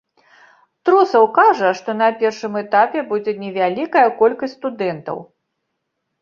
[0.87, 5.17] Трусаў кажа, што на першым этапе будзе невялікая колькасць студэнтаў.